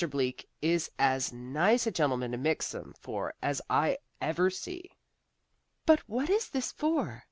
Bleak 0.09 0.49
is 0.63 0.89
as 0.97 1.31
nice 1.31 1.85
a 1.85 1.91
gentleman 1.91 2.31
to 2.31 2.37
mix 2.39 2.73
'em 2.73 2.95
for 2.99 3.35
as 3.39 3.61
I 3.69 3.99
ever 4.19 4.49
see." 4.49 4.89
"But 5.85 5.99
what 6.09 6.27
is 6.27 6.49
this 6.49 6.71
for?" 6.71 7.19